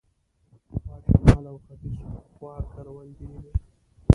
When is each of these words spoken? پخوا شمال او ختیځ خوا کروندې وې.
پخوا 0.69 0.95
شمال 1.07 1.45
او 1.51 1.57
ختیځ 1.65 1.97
خوا 2.33 2.55
کروندې 2.71 3.25
وې. 3.41 3.51